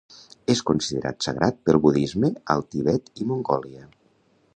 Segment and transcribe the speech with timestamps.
[0.51, 3.85] És considerat sagrat pel budisme al Tibet i Mongòlia.